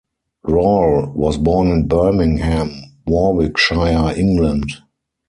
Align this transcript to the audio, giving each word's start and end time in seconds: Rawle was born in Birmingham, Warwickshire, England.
Rawle 0.47 1.13
was 1.13 1.37
born 1.37 1.67
in 1.67 1.87
Birmingham, 1.87 2.71
Warwickshire, 3.05 4.15
England. 4.17 4.71